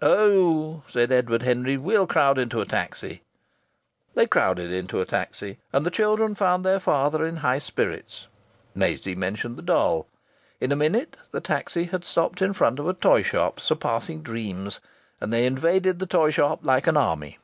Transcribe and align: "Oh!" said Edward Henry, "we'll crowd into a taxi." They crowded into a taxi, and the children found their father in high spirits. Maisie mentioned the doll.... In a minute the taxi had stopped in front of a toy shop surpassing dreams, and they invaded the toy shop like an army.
"Oh!" 0.00 0.84
said 0.86 1.10
Edward 1.10 1.42
Henry, 1.42 1.76
"we'll 1.76 2.06
crowd 2.06 2.38
into 2.38 2.60
a 2.60 2.64
taxi." 2.64 3.20
They 4.14 4.28
crowded 4.28 4.70
into 4.70 5.00
a 5.00 5.04
taxi, 5.04 5.58
and 5.72 5.84
the 5.84 5.90
children 5.90 6.36
found 6.36 6.64
their 6.64 6.78
father 6.78 7.26
in 7.26 7.38
high 7.38 7.58
spirits. 7.58 8.28
Maisie 8.76 9.16
mentioned 9.16 9.56
the 9.56 9.60
doll.... 9.62 10.06
In 10.60 10.70
a 10.70 10.76
minute 10.76 11.16
the 11.32 11.40
taxi 11.40 11.82
had 11.86 12.04
stopped 12.04 12.40
in 12.40 12.52
front 12.52 12.78
of 12.78 12.86
a 12.86 12.94
toy 12.94 13.22
shop 13.22 13.58
surpassing 13.58 14.22
dreams, 14.22 14.78
and 15.20 15.32
they 15.32 15.46
invaded 15.46 15.98
the 15.98 16.06
toy 16.06 16.30
shop 16.30 16.60
like 16.62 16.86
an 16.86 16.96
army. 16.96 17.40